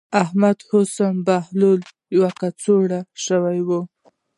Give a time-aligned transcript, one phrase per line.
[0.23, 1.81] احمد اوس يو بهلول
[2.15, 3.79] يو کچکول شوی دی.